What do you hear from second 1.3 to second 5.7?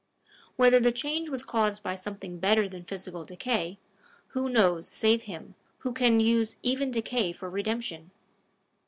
caused by something better than physical decay, who knows save him